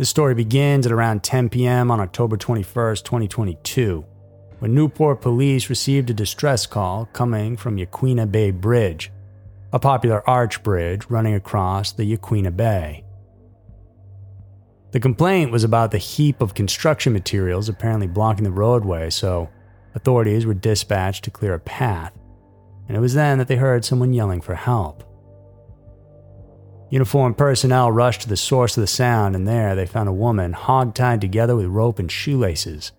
The 0.00 0.06
story 0.06 0.34
begins 0.34 0.86
at 0.86 0.92
around 0.92 1.22
10 1.22 1.50
p.m. 1.50 1.90
on 1.90 2.00
October 2.00 2.38
21, 2.38 2.64
2022, 3.04 4.02
when 4.58 4.74
Newport 4.74 5.20
police 5.20 5.68
received 5.68 6.08
a 6.08 6.14
distress 6.14 6.64
call 6.64 7.04
coming 7.12 7.54
from 7.54 7.76
Yaquina 7.76 8.24
Bay 8.32 8.50
Bridge, 8.50 9.12
a 9.74 9.78
popular 9.78 10.26
arch 10.26 10.62
bridge 10.62 11.04
running 11.10 11.34
across 11.34 11.92
the 11.92 12.16
Yaquina 12.16 12.50
Bay. 12.50 13.04
The 14.92 15.00
complaint 15.00 15.52
was 15.52 15.64
about 15.64 15.90
the 15.90 15.98
heap 15.98 16.40
of 16.40 16.54
construction 16.54 17.12
materials 17.12 17.68
apparently 17.68 18.06
blocking 18.06 18.44
the 18.44 18.50
roadway, 18.50 19.10
so 19.10 19.50
authorities 19.94 20.46
were 20.46 20.54
dispatched 20.54 21.24
to 21.24 21.30
clear 21.30 21.52
a 21.52 21.60
path, 21.60 22.14
and 22.88 22.96
it 22.96 23.00
was 23.00 23.12
then 23.12 23.36
that 23.36 23.48
they 23.48 23.56
heard 23.56 23.84
someone 23.84 24.14
yelling 24.14 24.40
for 24.40 24.54
help. 24.54 25.04
Uniformed 26.90 27.38
personnel 27.38 27.92
rushed 27.92 28.22
to 28.22 28.28
the 28.28 28.36
source 28.36 28.76
of 28.76 28.80
the 28.80 28.86
sound, 28.86 29.36
and 29.36 29.46
there 29.46 29.76
they 29.76 29.86
found 29.86 30.08
a 30.08 30.12
woman 30.12 30.52
hog-tied 30.52 31.20
together 31.20 31.54
with 31.54 31.66
rope 31.66 32.00
and 32.00 32.10
shoelaces. 32.10 32.90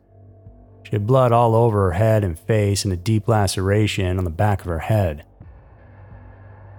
She 0.83 0.91
had 0.91 1.05
blood 1.05 1.33
all 1.33 1.55
over 1.55 1.85
her 1.85 1.91
head 1.91 2.23
and 2.23 2.39
face 2.39 2.85
and 2.85 2.93
a 2.93 2.97
deep 2.97 3.27
laceration 3.27 4.17
on 4.17 4.23
the 4.23 4.29
back 4.29 4.61
of 4.61 4.67
her 4.67 4.79
head. 4.79 5.25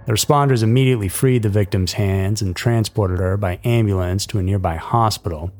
The 0.06 0.12
responders 0.12 0.62
immediately 0.62 1.08
freed 1.08 1.42
the 1.42 1.48
victim's 1.48 1.92
hands 1.92 2.42
and 2.42 2.56
transported 2.56 3.20
her 3.20 3.36
by 3.36 3.60
ambulance 3.62 4.26
to 4.26 4.38
a 4.38 4.42
nearby 4.42 4.76
hospital. 4.76 5.52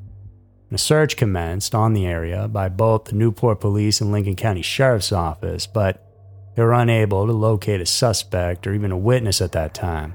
A 0.73 0.79
search 0.79 1.19
commenced 1.19 1.75
on 1.75 1.93
the 1.93 2.07
area 2.07 2.49
by 2.49 2.71
both 2.71 3.05
the 3.05 3.15
Newport 3.15 3.61
Police 3.61 4.01
and 4.01 4.11
Lincoln 4.11 4.37
County 4.37 4.63
Sheriff's 4.63 5.13
Office, 5.13 5.67
but 5.67 6.03
they 6.57 6.63
were 6.63 6.73
unable 6.73 7.27
to 7.27 7.33
locate 7.33 7.83
a 7.83 7.87
suspect 7.87 8.67
or 8.67 8.73
even 8.73 8.91
a 8.91 8.97
witness 8.97 9.43
at 9.43 9.53
that 9.53 9.75
time. 9.75 10.15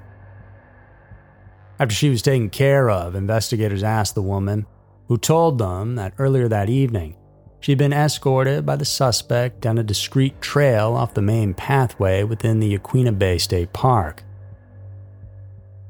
After 1.80 1.94
she 1.94 2.10
was 2.10 2.22
taken 2.22 2.50
care 2.50 2.90
of, 2.90 3.16
investigators 3.16 3.84
asked 3.84 4.16
the 4.16 4.22
woman, 4.22 4.66
who 5.08 5.18
told 5.18 5.58
them 5.58 5.96
that 5.96 6.14
earlier 6.18 6.48
that 6.48 6.70
evening, 6.70 7.16
she 7.60 7.72
had 7.72 7.80
been 7.80 7.94
escorted 7.94 8.66
by 8.66 8.76
the 8.76 8.86
suspect 8.86 9.62
down 9.62 9.78
a 9.78 9.84
discreet 9.84 10.42
trail 10.42 10.94
off 10.94 11.14
the 11.14 11.22
main 11.22 11.54
pathway 11.54 12.24
within 12.24 12.60
the 12.60 12.78
Yaquina 12.78 13.12
Bay 13.18 13.38
State 13.38 13.74
Park. 13.74 14.24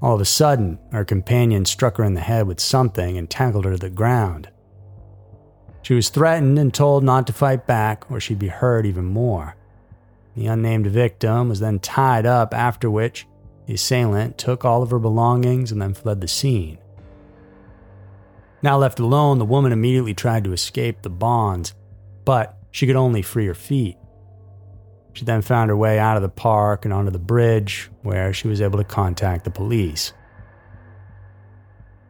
All 0.02 0.16
of 0.16 0.22
a 0.22 0.26
sudden, 0.26 0.78
her 0.92 1.04
companion 1.04 1.66
struck 1.66 1.98
her 1.98 2.04
in 2.04 2.14
the 2.14 2.22
head 2.22 2.48
with 2.48 2.60
something 2.60 3.18
and 3.18 3.30
tackled 3.30 3.66
her 3.66 3.72
to 3.72 3.78
the 3.78 3.90
ground. 3.90 4.50
She 5.82 5.94
was 5.94 6.10
threatened 6.10 6.60
and 6.60 6.74
told 6.74 7.04
not 7.04 7.26
to 7.28 7.34
fight 7.34 7.66
back 7.66 8.12
or 8.12 8.20
she'd 8.20 8.40
be 8.40 8.50
hurt 8.50 8.86
even 8.86 9.06
more. 9.06 9.56
The 10.36 10.48
unnamed 10.48 10.88
victim 10.88 11.50
was 11.50 11.60
then 11.60 11.80
tied 11.80 12.26
up, 12.26 12.54
after 12.54 12.92
which 12.92 13.26
the 13.68 13.74
assailant 13.74 14.38
took 14.38 14.66
all 14.66 14.82
of 14.82 14.90
her 14.90 15.00
belongings 15.00 15.72
and 15.72 15.82
then 15.82 15.94
fled 15.94 16.22
the 16.22 16.28
scene. 16.28 16.80
Now 18.64 18.78
left 18.78 19.00
alone, 19.00 19.38
the 19.38 19.46
woman 19.46 19.72
immediately 19.72 20.14
tried 20.14 20.46
to 20.46 20.54
escape 20.54 21.02
the 21.02 21.10
bonds, 21.10 21.76
but 22.26 22.58
she 22.72 22.88
could 22.88 22.96
only 22.96 23.22
free 23.22 23.46
her 23.46 23.54
feet. 23.54 23.98
She 25.14 25.26
then 25.26 25.42
found 25.42 25.70
her 25.70 25.78
way 25.78 26.00
out 26.00 26.16
of 26.16 26.24
the 26.24 26.30
park 26.30 26.86
and 26.86 26.94
onto 26.94 27.12
the 27.12 27.20
bridge, 27.20 27.90
where 28.04 28.34
she 28.34 28.48
was 28.48 28.62
able 28.62 28.78
to 28.78 28.86
contact 28.86 29.44
the 29.44 29.52
police. 29.52 30.14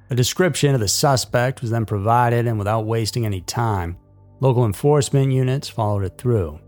A 0.09 0.15
description 0.15 0.73
of 0.73 0.79
the 0.79 0.87
suspect 0.87 1.61
was 1.61 1.71
then 1.71 1.85
provided, 1.85 2.47
and 2.47 2.57
without 2.57 2.85
wasting 2.85 3.25
any 3.25 3.41
time, 3.41 3.97
local 4.39 4.65
enforcement 4.65 5.31
units 5.31 5.67
followed 5.67 6.03
it 6.03 6.17
through. 6.17 6.59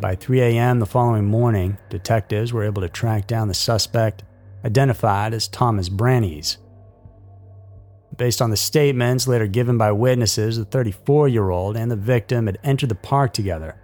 By 0.00 0.14
3 0.14 0.40
a.m. 0.40 0.78
the 0.78 0.86
following 0.86 1.26
morning, 1.26 1.76
detectives 1.90 2.54
were 2.54 2.64
able 2.64 2.80
to 2.80 2.88
track 2.88 3.26
down 3.26 3.48
the 3.48 3.54
suspect, 3.54 4.22
identified 4.64 5.34
as 5.34 5.46
Thomas 5.46 5.90
Brannies. 5.90 6.56
Based 8.16 8.40
on 8.40 8.48
the 8.48 8.56
statements 8.56 9.28
later 9.28 9.46
given 9.46 9.76
by 9.76 9.92
witnesses, 9.92 10.56
the 10.56 10.64
34 10.64 11.28
year 11.28 11.50
old 11.50 11.76
and 11.76 11.90
the 11.90 11.96
victim 11.96 12.46
had 12.46 12.58
entered 12.64 12.88
the 12.88 12.94
park 12.94 13.34
together, 13.34 13.78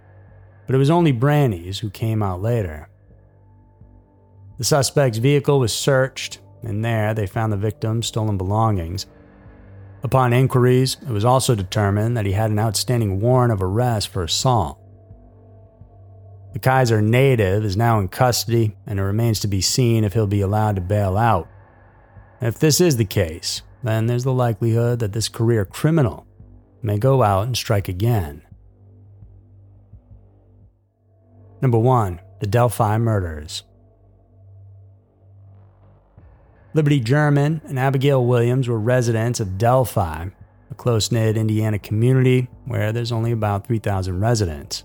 but 0.65 0.73
it 0.73 0.79
was 0.79 0.89
only 0.89 1.13
Brannies 1.13 1.77
who 1.79 1.91
came 1.91 2.23
out 2.23 2.41
later. 2.41 2.89
The 4.57 4.63
suspect's 4.63 5.19
vehicle 5.19 5.59
was 5.59 5.71
searched, 5.71 6.39
and 6.63 6.83
there 6.83 7.13
they 7.13 7.27
found 7.27 7.53
the 7.53 7.57
victim's 7.57 8.07
stolen 8.07 8.39
belongings. 8.39 9.05
Upon 10.01 10.33
inquiries, 10.33 10.97
it 10.99 11.11
was 11.11 11.25
also 11.25 11.53
determined 11.53 12.17
that 12.17 12.25
he 12.25 12.31
had 12.31 12.49
an 12.49 12.57
outstanding 12.57 13.19
warrant 13.19 13.53
of 13.53 13.61
arrest 13.61 14.07
for 14.07 14.23
assault. 14.23 14.79
The 16.57 16.69
Keizer 16.69 17.03
native 17.03 17.63
is 17.63 17.77
now 17.77 17.99
in 17.99 18.07
custody, 18.07 18.75
and 18.87 18.97
it 18.97 19.03
remains 19.03 19.39
to 19.41 19.47
be 19.47 19.61
seen 19.61 20.03
if 20.03 20.13
he'll 20.13 20.25
be 20.25 20.41
allowed 20.41 20.77
to 20.77 20.81
bail 20.81 21.15
out. 21.15 21.47
If 22.41 22.57
this 22.57 22.81
is 22.81 22.97
the 22.97 23.05
case, 23.05 23.61
then 23.83 24.07
there's 24.07 24.23
the 24.23 24.33
likelihood 24.33 24.97
that 24.97 25.13
this 25.13 25.29
career 25.29 25.65
criminal 25.65 26.25
may 26.81 26.97
go 26.97 27.21
out 27.21 27.45
and 27.45 27.55
strike 27.55 27.87
again. 27.87 28.41
Number 31.61 31.77
1. 31.77 32.21
The 32.39 32.47
Delphi 32.47 32.97
Murders. 32.97 33.61
Liberty 36.73 36.99
German 36.99 37.61
and 37.65 37.77
Abigail 37.77 38.25
Williams 38.25 38.67
were 38.67 38.79
residents 38.79 39.39
of 39.39 39.59
Delphi, 39.59 40.29
a 40.71 40.73
close 40.73 41.11
knit 41.11 41.37
Indiana 41.37 41.77
community 41.77 42.47
where 42.65 42.91
there's 42.91 43.11
only 43.11 43.31
about 43.31 43.67
3,000 43.67 44.19
residents. 44.19 44.83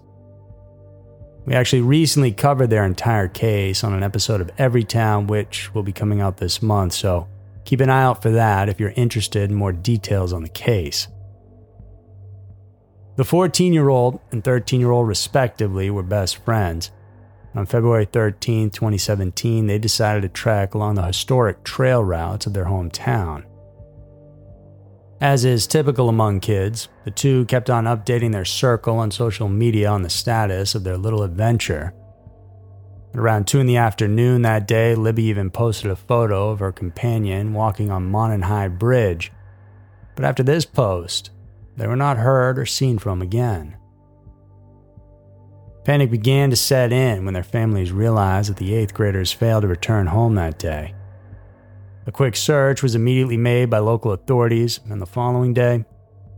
We 1.44 1.54
actually 1.54 1.82
recently 1.82 2.32
covered 2.32 2.70
their 2.70 2.84
entire 2.84 3.26
case 3.26 3.82
on 3.82 3.92
an 3.92 4.04
episode 4.04 4.40
of 4.40 4.50
Every 4.58 4.84
Town, 4.84 5.26
which 5.26 5.74
will 5.74 5.82
be 5.82 5.92
coming 5.92 6.20
out 6.20 6.36
this 6.36 6.62
month, 6.62 6.92
so 6.92 7.26
keep 7.64 7.80
an 7.80 7.90
eye 7.90 8.04
out 8.04 8.22
for 8.22 8.30
that 8.30 8.68
if 8.68 8.78
you're 8.78 8.90
interested 8.90 9.50
in 9.50 9.56
more 9.56 9.72
details 9.72 10.32
on 10.32 10.42
the 10.42 10.48
case. 10.48 11.08
The 13.16 13.24
14 13.24 13.72
year 13.72 13.88
old 13.88 14.20
and 14.30 14.42
13 14.42 14.80
year 14.80 14.90
old, 14.90 15.08
respectively, 15.08 15.90
were 15.90 16.02
best 16.02 16.38
friends. 16.44 16.92
On 17.54 17.66
February 17.66 18.06
13, 18.06 18.70
2017, 18.70 19.66
they 19.66 19.78
decided 19.78 20.22
to 20.22 20.28
trek 20.28 20.74
along 20.74 20.94
the 20.94 21.02
historic 21.02 21.64
trail 21.64 22.02
routes 22.02 22.46
of 22.46 22.54
their 22.54 22.64
hometown. 22.66 23.44
As 25.22 25.44
is 25.44 25.68
typical 25.68 26.08
among 26.08 26.40
kids, 26.40 26.88
the 27.04 27.12
two 27.12 27.44
kept 27.44 27.70
on 27.70 27.84
updating 27.84 28.32
their 28.32 28.44
circle 28.44 28.98
on 28.98 29.12
social 29.12 29.48
media 29.48 29.88
on 29.88 30.02
the 30.02 30.10
status 30.10 30.74
of 30.74 30.82
their 30.82 30.96
little 30.96 31.22
adventure. 31.22 31.94
At 33.14 33.20
around 33.20 33.46
2 33.46 33.60
in 33.60 33.66
the 33.66 33.76
afternoon 33.76 34.42
that 34.42 34.66
day, 34.66 34.96
Libby 34.96 35.22
even 35.22 35.48
posted 35.48 35.92
a 35.92 35.96
photo 35.96 36.50
of 36.50 36.58
her 36.58 36.72
companion 36.72 37.52
walking 37.52 37.88
on 37.88 38.10
Monon 38.10 38.42
High 38.42 38.66
Bridge. 38.66 39.30
But 40.16 40.24
after 40.24 40.42
this 40.42 40.64
post, 40.64 41.30
they 41.76 41.86
were 41.86 41.94
not 41.94 42.16
heard 42.16 42.58
or 42.58 42.66
seen 42.66 42.98
from 42.98 43.22
again. 43.22 43.76
Panic 45.84 46.10
began 46.10 46.50
to 46.50 46.56
set 46.56 46.92
in 46.92 47.24
when 47.24 47.34
their 47.34 47.44
families 47.44 47.92
realized 47.92 48.50
that 48.50 48.56
the 48.56 48.74
eighth 48.74 48.92
graders 48.92 49.30
failed 49.30 49.62
to 49.62 49.68
return 49.68 50.08
home 50.08 50.34
that 50.34 50.58
day. 50.58 50.96
A 52.04 52.12
quick 52.12 52.34
search 52.36 52.82
was 52.82 52.94
immediately 52.94 53.36
made 53.36 53.70
by 53.70 53.78
local 53.78 54.12
authorities, 54.12 54.80
and 54.90 55.00
the 55.00 55.06
following 55.06 55.54
day, 55.54 55.84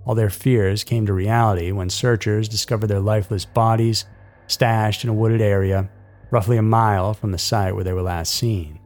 all 0.05 0.15
their 0.15 0.29
fears 0.29 0.85
came 0.85 1.07
to 1.07 1.15
reality 1.15 1.73
when 1.73 1.89
searchers 1.89 2.49
discovered 2.49 2.89
their 2.89 3.01
lifeless 3.01 3.47
bodies 3.47 4.05
stashed 4.47 5.05
in 5.05 5.11
a 5.11 5.15
wooded 5.15 5.41
area 5.41 5.89
roughly 6.31 6.57
a 6.57 6.63
mile 6.63 7.15
from 7.15 7.31
the 7.33 7.39
site 7.39 7.75
where 7.75 7.85
they 7.85 7.93
were 7.93 8.03
last 8.03 8.35
seen. 8.35 8.81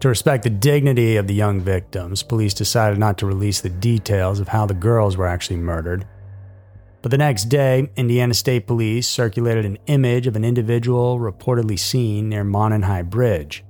To 0.00 0.08
respect 0.08 0.44
the 0.44 0.50
dignity 0.50 1.16
of 1.16 1.26
the 1.26 1.34
young 1.34 1.60
victims, 1.60 2.22
police 2.22 2.54
decided 2.54 2.98
not 2.98 3.16
to 3.18 3.26
release 3.26 3.60
the 3.62 3.70
details 3.70 4.38
of 4.38 4.48
how 4.48 4.66
the 4.66 4.74
girls 4.74 5.16
were 5.16 5.26
actually 5.26 5.56
murdered. 5.56 6.06
But 7.00 7.10
the 7.10 7.18
next 7.18 7.44
day, 7.44 7.90
Indiana 7.96 8.34
State 8.34 8.66
Police 8.66 9.08
circulated 9.08 9.64
an 9.64 9.78
image 9.86 10.26
of 10.26 10.36
an 10.36 10.44
individual 10.44 11.18
reportedly 11.18 11.78
seen 11.78 12.28
near 12.28 12.44
Monon 12.44 12.82
High 12.82 13.02
Bridge. 13.02 13.64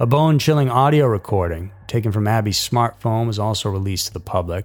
A 0.00 0.06
bone 0.06 0.40
chilling 0.40 0.68
audio 0.68 1.06
recording 1.06 1.70
taken 1.86 2.10
from 2.10 2.26
Abby's 2.26 2.58
smartphone 2.58 3.28
was 3.28 3.38
also 3.38 3.70
released 3.70 4.08
to 4.08 4.12
the 4.12 4.18
public. 4.18 4.64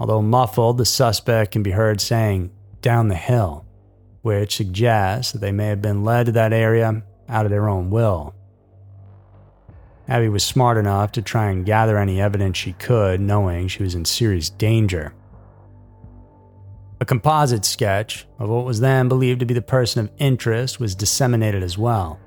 Although 0.00 0.22
muffled, 0.22 0.76
the 0.76 0.84
suspect 0.84 1.52
can 1.52 1.62
be 1.62 1.70
heard 1.70 2.00
saying, 2.00 2.50
down 2.82 3.06
the 3.06 3.14
hill, 3.14 3.64
which 4.22 4.56
suggests 4.56 5.30
that 5.30 5.38
they 5.38 5.52
may 5.52 5.68
have 5.68 5.80
been 5.80 6.02
led 6.02 6.26
to 6.26 6.32
that 6.32 6.52
area 6.52 7.04
out 7.28 7.46
of 7.46 7.52
their 7.52 7.68
own 7.68 7.90
will. 7.90 8.34
Abby 10.08 10.28
was 10.28 10.42
smart 10.42 10.76
enough 10.78 11.12
to 11.12 11.22
try 11.22 11.48
and 11.50 11.64
gather 11.64 11.96
any 11.96 12.20
evidence 12.20 12.58
she 12.58 12.72
could, 12.72 13.20
knowing 13.20 13.68
she 13.68 13.84
was 13.84 13.94
in 13.94 14.04
serious 14.04 14.50
danger. 14.50 15.14
A 17.00 17.04
composite 17.04 17.64
sketch 17.64 18.26
of 18.40 18.48
what 18.48 18.64
was 18.64 18.80
then 18.80 19.06
believed 19.06 19.38
to 19.38 19.46
be 19.46 19.54
the 19.54 19.62
person 19.62 20.00
of 20.00 20.10
interest 20.18 20.80
was 20.80 20.96
disseminated 20.96 21.62
as 21.62 21.78
well. 21.78 22.18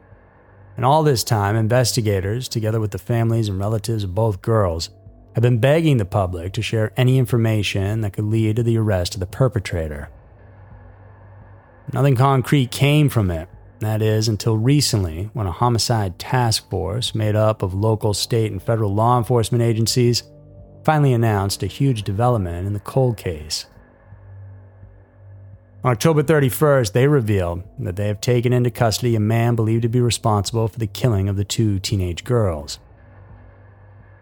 And 0.76 0.86
all 0.86 1.04
this 1.04 1.24
time, 1.24 1.56
investigators, 1.56 2.50
together 2.50 2.80
with 2.80 2.92
the 2.92 2.98
families 2.98 3.48
and 3.48 3.60
relatives 3.60 4.04
of 4.04 4.16
both 4.16 4.42
girls, 4.42 4.90
have 5.36 5.42
been 5.42 5.60
begging 5.60 5.98
the 5.98 6.06
public 6.06 6.54
to 6.54 6.62
share 6.62 6.94
any 6.98 7.18
information 7.18 8.02
that 8.02 8.14
could 8.14 8.26
lead 8.26 8.56
to 8.56 8.64
the 8.64 8.78
arrest 8.78 9.14
of 9.16 9.20
the 9.20 9.26
perpetrator. 9.26 10.10
Nothing 11.92 12.16
concrete 12.16 12.72
came 12.72 13.10
from 13.10 13.30
it, 13.30 13.50
that 13.80 14.02
is, 14.02 14.28
until 14.28 14.58
recently 14.58 15.30
when 15.34 15.48
a 15.48 15.52
homicide 15.52 16.18
task 16.18 16.70
force 16.70 17.14
made 17.14 17.36
up 17.36 17.62
of 17.62 17.74
local, 17.74 18.14
state, 18.14 18.52
and 18.52 18.62
federal 18.62 18.94
law 18.94 19.18
enforcement 19.18 19.64
agencies 19.64 20.24
finally 20.84 21.14
announced 21.14 21.64
a 21.64 21.68
huge 21.68 22.04
development 22.04 22.66
in 22.68 22.74
the 22.74 22.80
cold 22.80 23.18
case. 23.18 23.66
On 25.84 25.92
October 25.92 26.24
31st, 26.24 26.94
they 26.94 27.08
revealed 27.08 27.64
that 27.80 27.98
they 27.98 28.08
have 28.08 28.22
taken 28.22 28.54
into 28.54 28.72
custody 28.72 29.16
a 29.16 29.20
man 29.20 29.56
believed 29.56 29.82
to 29.82 29.90
be 29.90 30.00
responsible 30.00 30.70
for 30.70 30.80
the 30.80 30.88
killing 30.88 31.28
of 31.28 31.36
the 31.36 31.44
two 31.44 31.78
teenage 31.78 32.24
girls. 32.24 32.80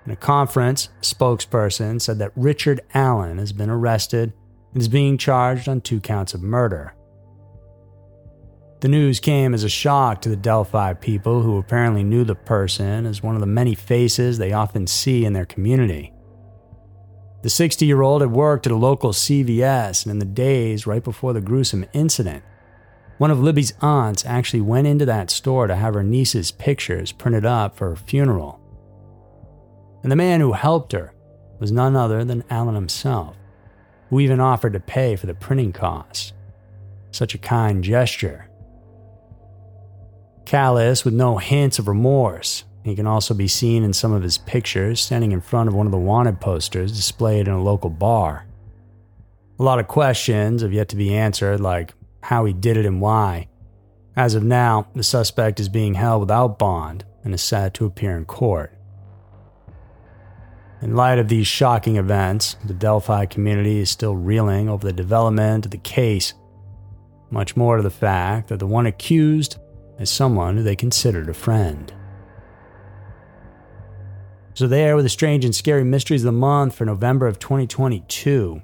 In 0.04 0.12
a 0.12 0.16
conference, 0.16 0.90
a 1.00 1.06
spokesperson 1.06 2.02
said 2.02 2.18
that 2.18 2.32
Richard 2.36 2.82
Allen 2.96 3.38
has 3.38 3.54
been 3.54 3.70
arrested 3.70 4.34
and 4.74 4.82
is 4.82 4.88
being 4.88 5.20
charged 5.20 5.70
on 5.70 5.82
two 5.82 6.00
counts 6.00 6.34
of 6.34 6.42
murder. 6.42 6.96
The 8.80 8.88
news 8.88 9.20
came 9.20 9.54
as 9.54 9.64
a 9.64 9.70
shock 9.70 10.22
to 10.22 10.30
the 10.30 10.36
Delphi 10.36 10.94
people 10.94 11.44
who 11.44 11.60
apparently 11.60 12.04
knew 12.04 12.24
the 12.24 12.34
person 12.34 13.06
as 13.06 13.22
one 13.22 13.36
of 13.36 13.42
the 13.42 13.46
many 13.46 13.76
faces 13.76 14.40
they 14.40 14.54
often 14.54 14.88
see 14.88 15.26
in 15.26 15.34
their 15.34 15.46
community. 15.46 16.12
The 17.44 17.50
60 17.50 17.86
year 17.86 18.02
old 18.02 18.22
had 18.22 18.32
worked 18.32 18.68
at 18.68 18.72
a 18.72 18.78
local 18.78 19.12
CVS, 19.12 20.04
and 20.04 20.12
in 20.12 20.20
the 20.20 20.26
days 20.26 20.86
right 20.86 21.04
before 21.04 21.34
the 21.34 21.42
gruesome 21.42 21.86
incident, 21.94 22.44
one 23.18 23.32
of 23.32 23.40
Libby's 23.40 23.74
aunts 23.82 24.26
actually 24.26 24.62
went 24.62 24.88
into 24.88 25.06
that 25.06 25.30
store 25.30 25.68
to 25.68 25.76
have 25.76 25.94
her 25.94 26.04
niece's 26.04 26.52
pictures 26.52 27.12
printed 27.12 27.46
up 27.46 27.76
for 27.76 27.90
her 27.90 27.96
funeral. 27.96 28.60
And 30.04 30.12
the 30.12 30.16
man 30.16 30.40
who 30.40 30.54
helped 30.54 30.92
her 30.92 31.14
was 31.60 31.72
none 31.72 31.96
other 31.96 32.24
than 32.24 32.44
Allen 32.50 32.76
himself, 32.76 33.38
who 34.10 34.20
even 34.20 34.40
offered 34.40 34.74
to 34.74 34.80
pay 34.80 35.16
for 35.16 35.28
the 35.28 35.36
printing 35.36 35.72
costs. 35.72 36.34
Such 37.12 37.36
a 37.36 37.40
kind 37.40 37.84
gesture. 37.84 38.50
Callous 40.46 41.06
with 41.06 41.14
no 41.14 41.38
hints 41.38 41.78
of 41.78 41.88
remorse, 41.88 42.64
he 42.84 42.96
can 42.96 43.08
also 43.08 43.34
be 43.34 43.48
seen 43.48 43.84
in 43.84 43.94
some 43.94 44.12
of 44.12 44.24
his 44.24 44.38
pictures 44.38 45.00
standing 45.00 45.32
in 45.32 45.42
front 45.42 45.68
of 45.68 45.76
one 45.76 45.86
of 45.86 45.92
the 45.92 45.98
wanted 45.98 46.40
posters 46.42 46.92
displayed 46.92 47.48
in 47.48 47.54
a 47.54 47.62
local 47.62 47.90
bar. 47.90 48.46
A 49.60 49.64
lot 49.64 49.80
of 49.80 49.88
questions 49.88 50.64
have 50.64 50.74
yet 50.74 50.90
to 50.90 50.96
be 50.96 51.16
answered, 51.16 51.60
like 51.60 51.94
how 52.24 52.46
he 52.46 52.54
did 52.54 52.78
it 52.78 52.86
and 52.86 53.00
why. 53.00 53.48
As 54.16 54.34
of 54.34 54.44
now, 54.44 54.88
the 54.96 55.04
suspect 55.04 55.60
is 55.60 55.70
being 55.70 55.94
held 55.94 56.22
without 56.22 56.58
bond 56.58 57.06
and 57.24 57.34
is 57.34 57.42
set 57.42 57.76
to 57.76 57.86
appear 57.86 58.18
in 58.18 58.26
court. 58.26 58.74
In 60.82 60.96
light 60.96 61.20
of 61.20 61.30
these 61.30 61.46
shocking 61.46 61.98
events, 61.98 62.56
the 62.66 62.74
Delphi 62.74 63.28
community 63.28 63.80
is 63.80 63.92
still 63.92 64.16
reeling 64.16 64.68
over 64.68 64.88
the 64.88 64.94
development 64.94 65.66
of 65.66 65.72
the 65.72 65.78
case, 65.78 66.34
much 67.30 67.56
more 67.56 67.78
to 67.78 67.84
the 67.84 67.92
fact 67.92 68.50
that 68.50 68.58
the 68.58 68.66
one 68.66 68.88
accused 68.88 69.58
is 70.00 70.10
someone 70.10 70.58
who 70.58 70.64
they 70.64 70.76
considered 70.76 71.30
a 71.30 71.34
friend. 71.36 71.94
So, 74.54 74.68
there 74.68 74.96
were 74.96 75.04
the 75.04 75.10
strange 75.10 75.46
and 75.46 75.56
scary 75.56 75.84
mysteries 75.84 76.22
of 76.22 76.34
the 76.34 76.40
month 76.40 76.76
for 76.76 76.86
November 76.86 77.28
of 77.28 77.40
2022. 77.40 78.62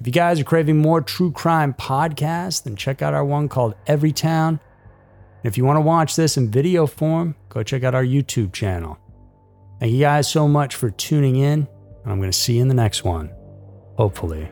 If 0.00 0.06
you 0.06 0.12
guys 0.12 0.38
are 0.38 0.44
craving 0.44 0.78
more 0.78 1.00
true 1.00 1.32
crime 1.32 1.74
podcasts, 1.74 2.62
then 2.62 2.76
check 2.76 3.02
out 3.02 3.14
our 3.14 3.24
one 3.24 3.48
called 3.48 3.74
Everytown. 3.86 4.48
And 4.48 4.60
if 5.44 5.56
you 5.56 5.64
want 5.64 5.76
to 5.76 5.82
watch 5.82 6.16
this 6.16 6.36
in 6.36 6.50
video 6.50 6.86
form, 6.86 7.34
go 7.48 7.62
check 7.62 7.82
out 7.82 7.94
our 7.94 8.04
YouTube 8.04 8.52
channel. 8.52 8.98
Thank 9.80 9.92
you 9.92 10.00
guys 10.00 10.28
so 10.28 10.48
much 10.48 10.74
for 10.74 10.90
tuning 10.90 11.36
in, 11.36 11.68
and 12.02 12.12
I'm 12.12 12.18
going 12.18 12.30
to 12.30 12.36
see 12.36 12.56
you 12.56 12.62
in 12.62 12.68
the 12.68 12.74
next 12.74 13.04
one, 13.04 13.32
hopefully. 13.96 14.48